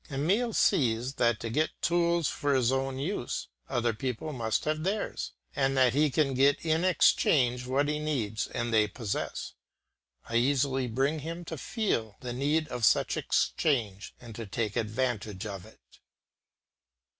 [0.11, 5.33] Emile sees that to get tools for his own use, other people must have theirs,
[5.55, 9.53] and that he can get in exchange what he needs and they possess.
[10.27, 15.45] I easily bring him to feel the need of such exchange and to take advantage
[15.45, 15.79] of it.